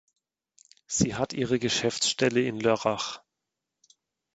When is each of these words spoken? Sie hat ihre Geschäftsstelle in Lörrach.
Sie 0.87 1.13
hat 1.13 1.31
ihre 1.33 1.59
Geschäftsstelle 1.59 2.41
in 2.41 2.59
Lörrach. 2.59 3.19